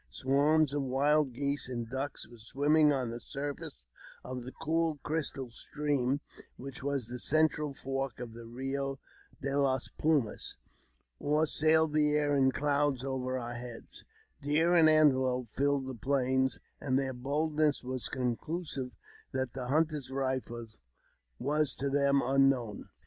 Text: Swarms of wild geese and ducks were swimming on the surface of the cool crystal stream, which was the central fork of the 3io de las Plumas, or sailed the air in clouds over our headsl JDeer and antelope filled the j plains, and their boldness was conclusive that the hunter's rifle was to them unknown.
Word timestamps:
Swarms 0.09 0.73
of 0.73 0.81
wild 0.81 1.31
geese 1.31 1.69
and 1.69 1.87
ducks 1.87 2.27
were 2.27 2.39
swimming 2.39 2.91
on 2.91 3.11
the 3.11 3.19
surface 3.19 3.75
of 4.23 4.41
the 4.41 4.51
cool 4.51 4.97
crystal 5.03 5.51
stream, 5.51 6.21
which 6.57 6.81
was 6.81 7.05
the 7.07 7.19
central 7.19 7.71
fork 7.71 8.19
of 8.19 8.33
the 8.33 8.39
3io 8.41 8.97
de 9.43 9.55
las 9.55 9.89
Plumas, 9.99 10.57
or 11.19 11.45
sailed 11.45 11.93
the 11.93 12.15
air 12.15 12.35
in 12.35 12.51
clouds 12.51 13.03
over 13.03 13.37
our 13.37 13.53
headsl 13.53 14.01
JDeer 14.41 14.79
and 14.79 14.89
antelope 14.89 15.47
filled 15.49 15.85
the 15.85 15.93
j 15.93 15.99
plains, 15.99 16.57
and 16.79 16.97
their 16.97 17.13
boldness 17.13 17.83
was 17.83 18.09
conclusive 18.09 18.89
that 19.33 19.53
the 19.53 19.67
hunter's 19.67 20.09
rifle 20.09 20.65
was 21.37 21.75
to 21.75 21.91
them 21.91 22.23
unknown. 22.25 22.89